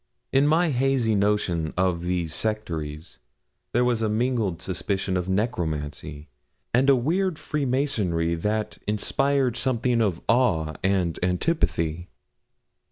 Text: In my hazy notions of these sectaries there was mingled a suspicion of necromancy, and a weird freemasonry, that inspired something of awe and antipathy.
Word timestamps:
In 0.31 0.47
my 0.47 0.71
hazy 0.71 1.13
notions 1.13 1.73
of 1.77 2.01
these 2.01 2.33
sectaries 2.33 3.19
there 3.71 3.85
was 3.85 4.01
mingled 4.01 4.59
a 4.59 4.63
suspicion 4.63 5.15
of 5.15 5.29
necromancy, 5.29 6.27
and 6.73 6.89
a 6.89 6.95
weird 6.95 7.37
freemasonry, 7.37 8.33
that 8.33 8.79
inspired 8.87 9.55
something 9.57 10.01
of 10.01 10.19
awe 10.27 10.73
and 10.81 11.19
antipathy. 11.23 12.09